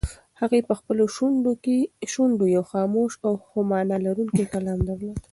هغې 0.41 0.59
په 0.67 0.73
خپلو 0.79 1.03
شونډو 2.13 2.45
یو 2.55 2.63
خاموش 2.71 3.11
خو 3.47 3.59
مانا 3.71 3.97
لرونکی 4.05 4.43
کلام 4.53 4.79
درلود. 4.89 5.17